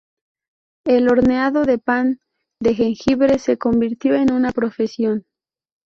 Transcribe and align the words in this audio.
El 0.83 1.07
horneado 1.09 1.63
de 1.63 1.77
pan 1.77 2.21
de 2.59 2.73
jengibre 2.73 3.37
se 3.37 3.59
convirtió 3.59 4.15
en 4.15 4.31
una 4.33 4.51
profesión. 4.51 5.27